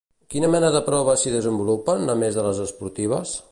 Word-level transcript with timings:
Quina 0.35 0.47
mena 0.55 0.71
de 0.75 0.81
proves 0.87 1.25
s'hi 1.25 1.35
desenvolupaven, 1.35 2.11
a 2.15 2.19
més 2.25 2.39
de 2.41 2.49
les 2.49 2.65
esportives? 2.67 3.39